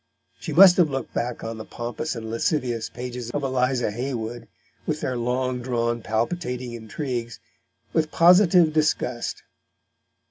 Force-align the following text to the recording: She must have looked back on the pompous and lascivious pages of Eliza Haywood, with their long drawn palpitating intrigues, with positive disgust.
She 0.39 0.51
must 0.51 0.77
have 0.77 0.89
looked 0.89 1.13
back 1.13 1.43
on 1.43 1.59
the 1.59 1.63
pompous 1.63 2.15
and 2.15 2.27
lascivious 2.31 2.89
pages 2.89 3.29
of 3.29 3.43
Eliza 3.43 3.91
Haywood, 3.91 4.47
with 4.87 4.99
their 5.01 5.15
long 5.15 5.61
drawn 5.61 6.01
palpitating 6.01 6.73
intrigues, 6.73 7.39
with 7.93 8.09
positive 8.11 8.73
disgust. 8.73 9.43